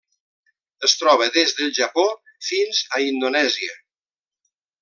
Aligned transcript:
Es 0.87 0.95
troba 1.01 1.27
des 1.35 1.53
del 1.59 1.69
Japó 1.81 2.07
fins 2.49 2.83
a 2.99 3.05
Indonèsia. 3.13 3.81